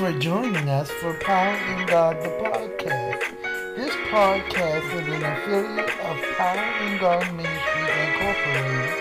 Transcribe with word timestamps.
For 0.00 0.18
joining 0.18 0.66
us 0.70 0.90
for 0.90 1.12
Power 1.12 1.54
in 1.54 1.86
God 1.86 2.16
the 2.22 2.30
podcast. 2.30 3.20
This 3.76 3.94
podcast 4.08 4.94
is 4.94 5.06
an 5.12 5.22
affiliate 5.22 5.90
of 5.90 6.16
Power 6.38 6.86
in 6.86 6.96
God 6.96 7.34
Ministries 7.34 7.90
Incorporated, 8.06 8.94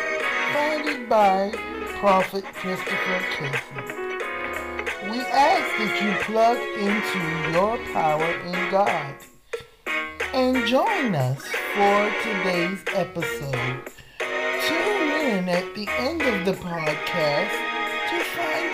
founded 0.51 1.07
by 1.07 1.51
Prophet 2.01 2.43
Christopher 2.43 3.23
Cason. 3.31 5.09
We 5.09 5.21
ask 5.21 5.77
that 5.79 6.01
you 6.03 6.11
plug 6.25 6.57
into 6.77 7.51
your 7.53 7.77
power 7.93 8.31
in 8.41 8.69
God 8.69 9.15
and 10.33 10.67
join 10.67 11.15
us 11.15 11.41
for 11.75 12.11
today's 12.23 12.83
episode. 12.93 13.89
Tune 14.67 15.11
in 15.31 15.47
at 15.47 15.73
the 15.75 15.87
end 15.97 16.21
of 16.23 16.45
the 16.45 16.61
podcast 16.61 17.68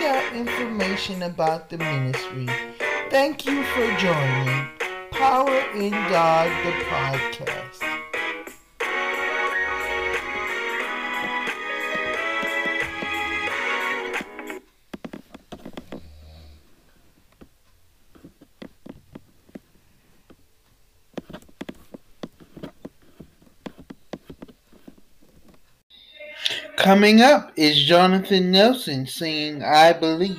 out 0.06 0.32
information 0.32 1.22
about 1.22 1.68
the 1.68 1.78
ministry. 1.78 2.46
Thank 3.10 3.44
you 3.44 3.62
for 3.64 3.96
joining 3.96 4.68
Power 5.10 5.58
in 5.74 5.90
God, 5.90 6.48
the 6.64 6.72
podcast. 6.84 7.85
Coming 26.86 27.20
up 27.20 27.50
is 27.56 27.82
Jonathan 27.82 28.52
Nelson 28.52 29.08
singing 29.08 29.60
I 29.60 29.92
Believe. 29.92 30.38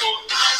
To 0.00 0.53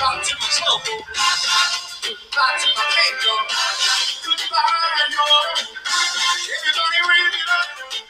Goodbye 0.00 0.22
to 0.24 0.34
my 0.40 0.48
to 2.60 2.68
my. 2.76 3.48
Goodbye, 4.24 5.06
Lord. 5.16 5.68
Everybody 6.56 7.00
raise 7.10 7.34
it 7.36 7.50
up. 7.52 8.09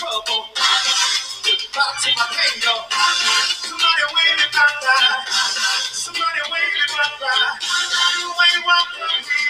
My 0.00 0.08
trouble, 0.08 0.46
goodbye 1.44 1.92
to 2.00 2.10
my 2.16 2.26
pain, 2.32 2.62
y'all. 2.64 2.88
Somebody 3.60 4.04
somebody 5.92 6.40
waving 6.48 6.92
bye-bye. 6.96 7.60
You 8.16 8.28
ain't 8.32 8.64
welcome 8.64 9.20
here, 9.20 9.49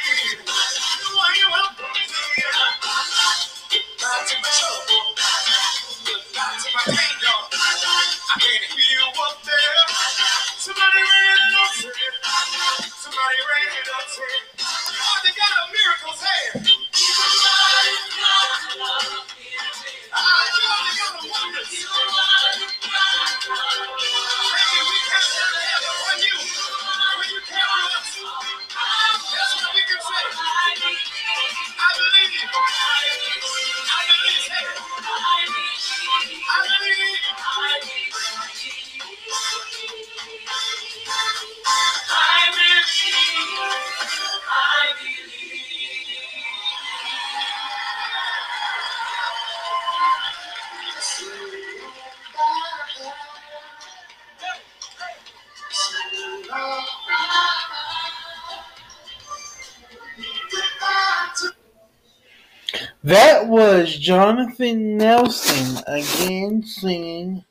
That 63.03 63.47
was 63.47 63.97
Jonathan 63.97 64.97
Nelson 64.99 65.83
again 65.87 66.63
singing 66.63 67.45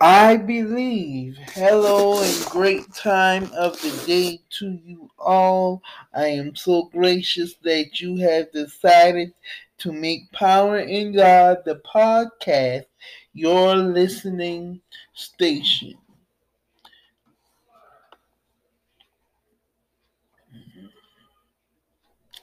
I 0.00 0.36
Believe. 0.36 1.38
Hello 1.54 2.20
and 2.20 2.44
great 2.46 2.92
time 2.92 3.44
of 3.52 3.80
the 3.82 4.02
day 4.04 4.40
to 4.58 4.80
you 4.84 5.08
all. 5.16 5.80
I 6.12 6.26
am 6.26 6.56
so 6.56 6.90
gracious 6.92 7.54
that 7.62 8.00
you 8.00 8.16
have 8.16 8.50
decided 8.50 9.32
to 9.78 9.92
make 9.92 10.32
Power 10.32 10.78
in 10.78 11.14
God 11.14 11.58
the 11.64 11.76
podcast 11.76 12.86
your 13.32 13.76
listening 13.76 14.80
station. 15.14 15.94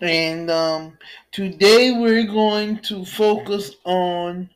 And 0.01 0.49
um, 0.49 0.97
today 1.31 1.91
we're 1.91 2.25
going 2.25 2.79
to 2.83 3.03
focus 3.03 3.75
on 3.83 4.49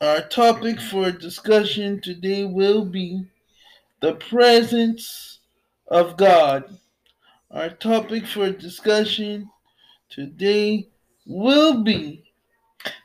our 0.00 0.20
topic 0.22 0.80
for 0.80 1.12
discussion 1.12 2.00
today 2.00 2.44
will 2.44 2.84
be 2.84 3.24
the 4.00 4.14
presence 4.14 5.38
of 5.86 6.16
God. 6.16 6.64
Our 7.52 7.70
topic 7.70 8.26
for 8.26 8.50
discussion 8.50 9.48
today 10.10 10.88
will 11.24 11.84
be 11.84 12.24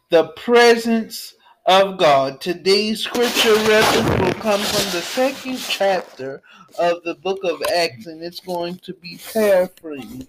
the 0.10 0.30
presence 0.30 1.36
of 1.68 2.00
God. 2.00 2.42
Today's 2.42 3.04
scripture 3.04 3.54
reference 3.54 4.10
will 4.22 4.42
come 4.42 4.60
from 4.60 4.92
the 4.92 5.02
second 5.02 5.60
chapter 5.60 6.42
of 6.80 7.04
the 7.04 7.16
book 7.16 7.44
of 7.44 7.62
Acts, 7.78 8.08
and 8.08 8.24
it's 8.24 8.40
going 8.40 8.78
to 8.80 8.94
be 8.96 9.20
paraphrased. 9.32 10.28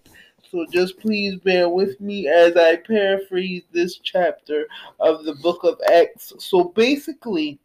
So 0.53 0.67
just 0.71 0.99
please 0.99 1.37
bear 1.37 1.71
with 1.71 1.99
me 1.99 2.29
as 2.29 2.59
I 2.59 2.77
paraphrase 2.77 3.63
this 3.73 3.97
chapter 3.97 4.67
of 5.01 5.25
the 5.25 5.35
book 5.37 5.65
of 5.65 5.81
Acts. 5.91 6.35
So 6.41 6.65
basically, 6.65 7.59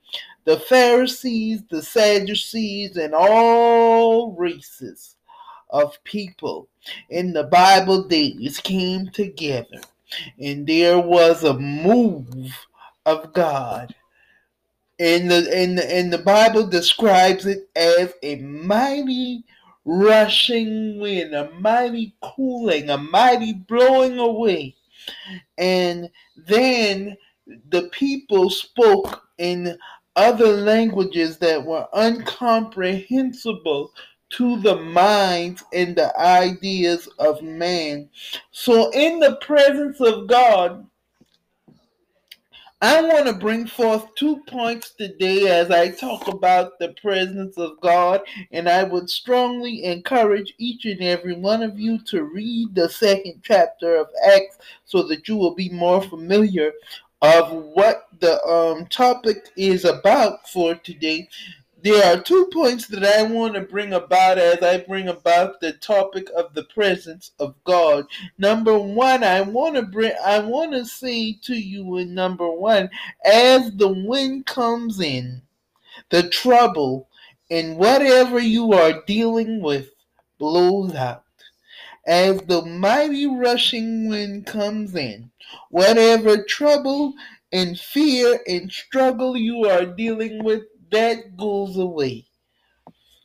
the 0.45 0.57
Pharisees, 0.57 1.63
the 1.69 1.81
Sadducees, 1.81 2.95
and 2.95 3.13
all 3.13 4.31
races 4.31 5.17
of 5.69 6.01
people 6.05 6.69
in 7.09 7.33
the 7.33 7.43
Bible 7.43 8.03
days 8.03 8.61
came 8.63 9.09
together, 9.09 9.81
and 10.39 10.65
there 10.65 10.97
was 10.97 11.43
a 11.43 11.59
move 11.59 12.55
of 13.05 13.33
God. 13.33 13.93
And 14.97 15.29
the 15.29 15.53
and 15.53 15.77
the, 15.77 15.93
and 15.93 16.13
the 16.13 16.19
Bible 16.19 16.65
describes 16.65 17.45
it 17.45 17.69
as 17.75 18.13
a 18.23 18.37
mighty 18.37 19.43
rushing 19.87 20.99
wind, 20.99 21.33
a 21.33 21.49
mighty 21.51 22.13
cooling, 22.21 22.89
a 22.89 22.97
mighty 22.97 23.53
blowing 23.53 24.19
away. 24.19 24.75
And 25.57 26.11
then 26.35 27.15
the 27.69 27.89
people 27.93 28.49
spoke 28.49 29.23
in 29.37 29.77
other 30.17 30.47
languages 30.57 31.37
that 31.37 31.63
were 31.63 31.87
incomprehensible 31.97 33.93
to 34.29 34.59
the 34.59 34.75
minds 34.75 35.63
and 35.71 35.95
the 35.95 36.19
ideas 36.19 37.07
of 37.17 37.41
man. 37.41 38.09
So, 38.51 38.91
in 38.91 39.19
the 39.19 39.37
presence 39.37 40.01
of 40.01 40.27
God, 40.27 40.85
I 42.81 43.01
want 43.01 43.25
to 43.25 43.33
bring 43.33 43.65
forth 43.65 44.13
two 44.13 44.43
points 44.47 44.91
today 44.91 45.47
as 45.47 45.71
I 45.71 45.89
talk 45.89 46.27
about 46.27 46.77
the 46.77 46.89
presence 47.01 47.57
of 47.57 47.81
God, 47.81 48.21
and 48.51 48.69
I 48.69 48.83
would 48.83 49.09
strongly 49.09 49.83
encourage 49.83 50.53
each 50.59 50.85
and 50.85 51.01
every 51.01 51.33
one 51.33 51.63
of 51.63 51.79
you 51.79 51.97
to 52.05 52.25
read 52.25 52.75
the 52.75 52.87
second 52.87 53.41
chapter 53.41 53.95
of 53.95 54.09
Acts 54.23 54.59
so 54.85 55.01
that 55.07 55.27
you 55.27 55.37
will 55.37 55.55
be 55.55 55.69
more 55.69 56.03
familiar 56.03 56.71
of 57.23 57.51
what 57.51 58.09
the 58.19 58.45
um, 58.45 58.85
topic 58.85 59.49
is 59.57 59.83
about 59.83 60.47
for 60.47 60.75
today. 60.75 61.27
There 61.83 62.03
are 62.03 62.21
two 62.21 62.49
points 62.51 62.87
that 62.87 63.03
I 63.03 63.21
want 63.23 63.53
to 63.53 63.61
bring 63.61 63.93
about 63.93 64.37
as 64.39 64.63
I 64.63 64.79
bring 64.79 65.07
about 65.07 65.59
the 65.59 65.73
topic 65.73 66.27
of 66.35 66.53
the 66.53 66.63
presence 66.63 67.31
of 67.39 67.55
God. 67.65 68.07
Number 68.37 68.77
one, 68.79 69.23
I 69.23 69.41
want 69.41 69.75
to 69.75 69.83
bring, 69.83 70.13
I 70.25 70.39
want 70.39 70.71
to 70.71 70.85
say 70.85 71.37
to 71.43 71.55
you 71.55 71.97
in 71.97 72.15
number 72.15 72.49
one, 72.49 72.89
as 73.23 73.71
the 73.75 73.89
wind 73.89 74.47
comes 74.47 74.99
in, 74.99 75.43
the 76.09 76.27
trouble 76.29 77.09
and 77.51 77.77
whatever 77.77 78.39
you 78.39 78.73
are 78.73 79.03
dealing 79.05 79.61
with 79.61 79.91
blows 80.39 80.95
out. 80.95 81.23
As 82.07 82.41
the 82.41 82.61
mighty 82.63 83.27
rushing 83.27 84.07
wind 84.07 84.45
comes 84.45 84.95
in, 84.95 85.29
whatever 85.69 86.43
trouble 86.43 87.13
and 87.51 87.79
fear 87.79 88.39
and 88.47 88.71
struggle 88.71 89.37
you 89.37 89.65
are 89.65 89.85
dealing 89.85 90.43
with 90.43 90.63
that 90.91 91.37
goes 91.37 91.77
away. 91.77 92.25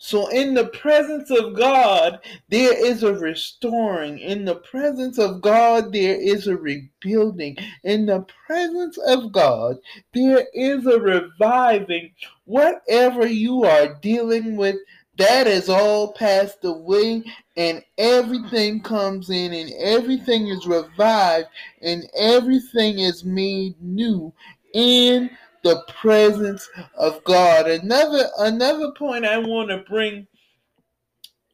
So, 0.05 0.27
in 0.31 0.55
the 0.55 0.67
presence 0.67 1.31
of 1.31 1.55
God, 1.55 2.19
there 2.49 2.75
is 2.75 3.05
a 3.05 3.15
restoring. 3.15 4.19
In 4.19 4.45
the 4.45 4.57
presence 4.57 5.17
of 5.17 5.41
God, 5.41 5.93
there 5.93 6.21
is 6.21 6.49
a 6.49 6.57
rebuilding. 6.57 7.57
In 7.85 8.07
the 8.07 8.27
presence 8.47 8.99
of 8.99 9.31
God, 9.31 9.77
there 10.13 10.45
is 10.55 10.87
a 10.87 10.99
reviving. 10.99 12.11
Whatever 12.47 13.29
you 13.29 13.63
are 13.63 13.95
dealing 14.03 14.57
with, 14.57 14.75
that 15.19 15.47
is 15.47 15.69
all 15.69 16.13
passed 16.15 16.65
away, 16.65 17.23
and 17.57 17.81
everything 17.97 18.81
comes 18.81 19.31
in, 19.31 19.53
and 19.53 19.71
everything 19.79 20.49
is 20.49 20.67
revived, 20.67 21.47
and 21.81 22.11
everything 22.19 22.99
is 22.99 23.25
made 23.25 23.81
new 23.81 24.33
in 24.75 25.31
the 25.63 25.83
presence 25.89 26.69
of 26.97 27.23
God. 27.25 27.69
Another 27.69 28.29
another 28.39 28.93
point 28.93 29.25
I 29.25 29.39
want 29.39 29.71
to 29.71 29.79
bring 29.79 30.27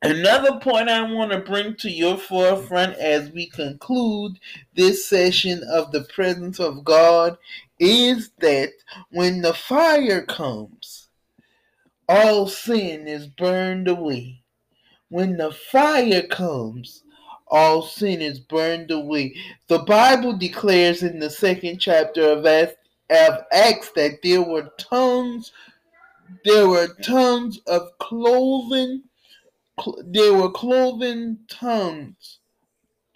Another 0.00 0.60
point 0.60 0.88
I 0.88 1.02
want 1.10 1.32
to 1.32 1.40
bring 1.40 1.74
to 1.76 1.90
your 1.90 2.16
forefront 2.16 2.96
as 2.98 3.32
we 3.32 3.50
conclude 3.50 4.38
this 4.76 5.08
session 5.08 5.60
of 5.72 5.90
the 5.90 6.04
presence 6.04 6.60
of 6.60 6.84
God 6.84 7.36
is 7.80 8.30
that 8.38 8.70
when 9.10 9.42
the 9.42 9.52
fire 9.52 10.22
comes, 10.22 11.08
all 12.08 12.46
sin 12.46 13.08
is 13.08 13.26
burned 13.26 13.88
away. 13.88 14.44
When 15.08 15.36
the 15.36 15.50
fire 15.50 16.22
comes, 16.22 17.02
all 17.48 17.82
sin 17.82 18.22
is 18.22 18.38
burned 18.38 18.92
away. 18.92 19.34
The 19.66 19.80
Bible 19.80 20.36
declares 20.36 21.02
in 21.02 21.18
the 21.18 21.30
second 21.30 21.78
chapter 21.78 22.22
of 22.22 22.46
Acts 22.46 22.77
of 23.10 23.44
Acts 23.52 23.90
that 23.92 24.20
there 24.22 24.42
were 24.42 24.70
tongues, 24.78 25.52
there 26.44 26.68
were 26.68 26.88
tongues 27.02 27.60
of 27.66 27.96
cloven, 27.98 29.04
there 30.04 30.34
were 30.34 30.50
cloven 30.50 31.40
tongues 31.48 32.38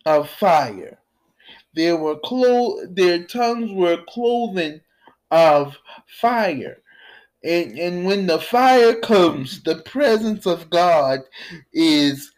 of 0.07 0.29
fire. 0.29 0.99
There 1.75 1.97
were 1.97 2.19
clo- 2.19 2.87
their 2.87 3.25
tongues 3.25 3.73
were 3.73 4.03
cloven 4.09 4.81
of 5.31 5.77
fire. 6.07 6.83
And, 7.45 7.79
and 7.79 8.05
when 8.05 8.27
the 8.27 8.39
fire 8.39 8.95
comes, 8.95 9.63
the 9.63 9.77
presence 9.77 10.47
of 10.47 10.71
God 10.71 11.21
is 11.73 12.33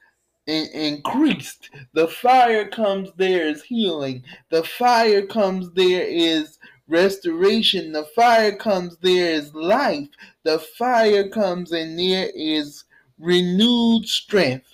in, 0.47 0.67
increased. 0.73 1.71
The 1.93 2.09
fire 2.09 2.69
comes, 2.69 3.11
there 3.17 3.47
is 3.47 3.63
healing. 3.63 4.25
The 4.51 4.65
fire 4.65 5.27
comes, 5.27 5.73
there 5.75 6.07
is 6.07 6.59
restoration. 6.89 7.93
The 7.93 8.05
fire 8.05 8.57
comes, 8.57 8.97
there 8.99 9.33
is 9.33 9.55
life. 9.55 10.09
The 10.45 10.59
fire 10.59 11.29
comes, 11.29 11.73
and 11.73 11.99
there 11.99 12.31
is 12.35 12.85
renewed 13.19 14.07
strength. 14.07 14.67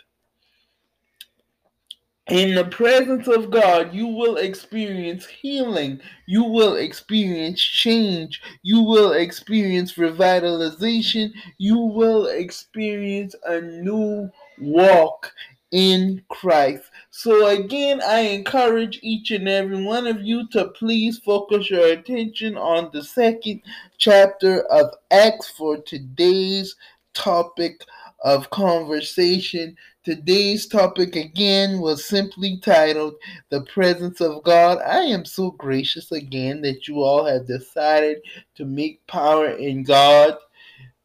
In 2.29 2.55
the 2.55 2.65
presence 2.67 3.27
of 3.27 3.51
God, 3.51 3.93
you 3.93 4.07
will 4.07 4.37
experience 4.37 5.27
healing. 5.27 6.01
You 6.27 6.45
will 6.45 6.77
experience 6.77 7.61
change. 7.61 8.41
You 8.63 8.83
will 8.83 9.13
experience 9.15 9.95
revitalization. 9.95 11.33
You 11.59 11.77
will 11.77 12.29
experience 12.29 13.35
a 13.45 13.61
new 13.61 14.31
walk 14.61 15.33
in 15.71 16.23
Christ. 16.29 16.85
So, 17.11 17.47
again, 17.47 18.01
I 18.05 18.21
encourage 18.21 18.99
each 19.03 19.31
and 19.31 19.49
every 19.49 19.83
one 19.83 20.07
of 20.07 20.23
you 20.23 20.49
to 20.49 20.69
please 20.69 21.19
focus 21.19 21.71
your 21.71 21.87
attention 21.87 22.57
on 22.57 22.91
the 22.93 23.03
second 23.05 23.63
chapter 23.99 24.63
of 24.65 24.95
Acts 25.11 25.49
for 25.51 25.79
today's 25.79 26.77
topic 27.15 27.85
of 28.23 28.51
conversation. 28.51 29.77
Today's 30.03 30.67
topic 30.67 31.15
again 31.17 31.81
was 31.81 32.05
simply 32.05 32.59
titled 32.59 33.15
The 33.51 33.63
Presence 33.63 34.21
of 34.21 34.43
God. 34.43 34.79
I 34.79 35.01
am 35.01 35.25
so 35.25 35.51
gracious 35.53 36.11
again 36.11 36.63
that 36.63 36.89
you 36.89 37.03
all 37.03 37.25
have 37.25 37.47
decided 37.47 38.19
to 38.57 38.65
make 38.65 39.07
Power 39.07 39.51
in 39.51 39.83
God 39.83 40.37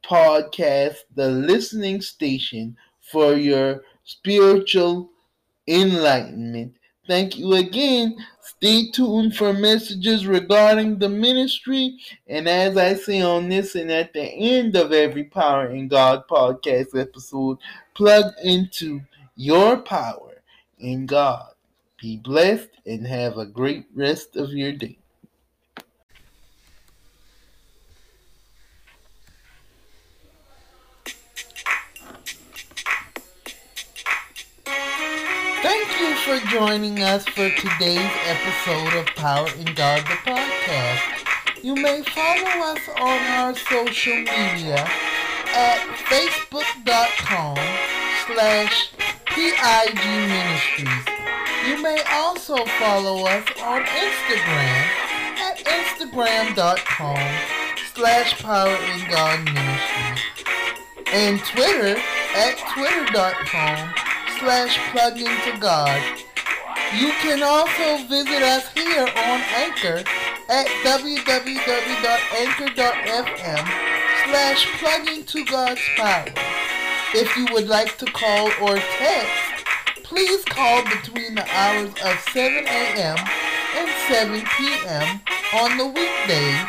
podcast 0.06 0.98
the 1.16 1.30
listening 1.30 2.02
station 2.02 2.78
for 3.12 3.34
your 3.34 3.82
spiritual 4.06 5.10
enlightenment. 5.68 6.76
Thank 7.08 7.38
you 7.38 7.54
again. 7.54 8.16
Stay 8.42 8.90
tuned 8.92 9.36
for 9.36 9.54
messages 9.54 10.26
regarding 10.26 10.98
the 10.98 11.10
ministry. 11.10 11.98
And 12.28 12.48
as 12.48 12.78
I 12.78 12.96
say 12.96 13.22
on 13.22 13.50
this 13.50 13.76
and 13.76 13.92
at 13.92 14.14
the 14.14 14.24
end 14.24 14.76
of 14.76 14.92
every 14.92 15.26
Power 15.26 15.68
in 15.68 15.88
God 15.88 16.24
podcast 16.28 17.00
episode, 17.00 17.58
plug 17.94 18.34
into 18.44 19.02
your 19.36 19.78
power 19.78 20.42
in 20.80 21.06
God. 21.06 21.52
Be 22.02 22.18
blessed 22.18 22.70
and 22.86 23.06
have 23.06 23.38
a 23.38 23.46
great 23.46 23.86
rest 23.94 24.36
of 24.36 24.52
your 24.52 24.72
day. 24.72 24.98
Joining 36.56 37.02
us 37.02 37.26
for 37.26 37.50
today's 37.50 38.12
episode 38.28 38.98
of 38.98 39.06
Power 39.18 39.46
in 39.60 39.66
God 39.76 40.00
the 40.04 40.16
podcast. 40.24 41.62
You 41.62 41.76
may 41.76 42.02
follow 42.02 42.72
us 42.72 42.80
on 42.98 43.20
our 43.36 43.54
social 43.56 44.16
media 44.16 44.80
at 45.52 45.82
facebook.com 46.08 47.58
slash 48.26 48.90
PIG 49.26 50.00
Ministries. 50.32 51.06
You 51.68 51.84
may 51.84 52.02
also 52.14 52.56
follow 52.80 53.26
us 53.26 53.46
on 53.62 53.84
Instagram 53.84 54.88
at 55.36 55.58
instagram.com 55.58 57.36
slash 57.94 58.42
Power 58.42 58.70
in 58.70 59.12
God 59.12 59.44
Ministries 59.44 60.46
and 61.08 61.38
Twitter 61.44 62.00
at 62.34 62.56
twitter.com 62.74 63.94
slash 64.40 64.78
plug 64.94 65.18
into 65.18 65.60
God. 65.60 66.25
You 66.94 67.10
can 67.20 67.42
also 67.42 68.06
visit 68.08 68.44
us 68.44 68.72
here 68.74 69.02
on 69.02 69.42
Anchor 69.58 70.04
at 70.48 70.68
www.anchor.fm 70.86 71.26
slash 74.26 74.80
plug 74.80 75.08
into 75.08 75.44
God's 75.46 75.82
power. 75.98 76.28
If 77.14 77.36
you 77.36 77.48
would 77.54 77.68
like 77.68 77.98
to 77.98 78.06
call 78.06 78.52
or 78.62 78.78
text, 78.78 79.66
please 80.04 80.46
call 80.46 80.84
between 80.84 81.36
the 81.36 81.46
hours 81.50 81.90
of 82.04 82.20
7 82.32 82.66
a.m. 82.68 83.18
and 83.76 83.90
7 84.08 84.42
p.m. 84.58 85.22
on 85.56 85.78
the 85.78 85.88
weekdays 85.88 86.66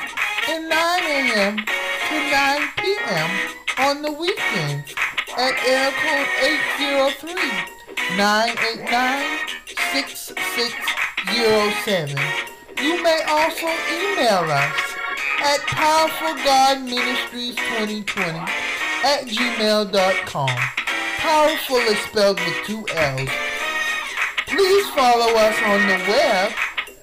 and 0.49 0.69
9 0.69 1.03
a.m. 1.03 1.57
to 1.59 2.31
9 2.31 2.69
p.m. 2.79 3.31
on 3.79 4.03
the 4.03 4.13
weekends 4.13 4.95
at 5.37 5.55
air 5.69 5.91
code 5.91 6.27
803-989-6607. 9.93 12.19
You 12.83 13.03
may 13.03 13.21
also 13.29 13.67
email 13.67 14.51
us 14.51 14.95
at 15.43 15.61
powerfulgodministries2020 15.69 18.49
at 19.05 19.27
gmail.com. 19.27 20.49
Powerful 21.19 21.77
is 21.77 21.99
spelled 21.99 22.41
with 22.41 22.65
two 22.67 22.87
L's. 22.95 23.29
Please 24.47 24.89
follow 24.91 25.35
us 25.35 25.57
on 25.65 25.87
the 25.89 25.99
web 26.09 26.53